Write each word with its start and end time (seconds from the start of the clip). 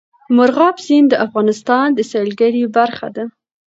مورغاب 0.35 0.75
سیند 0.85 1.07
د 1.09 1.15
افغانستان 1.25 1.87
د 1.93 1.99
سیلګرۍ 2.11 2.63
برخه 2.77 3.07
ده. 3.15 3.23